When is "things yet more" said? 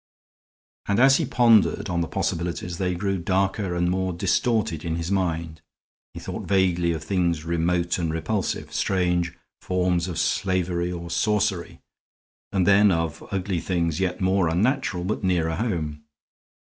13.59-14.47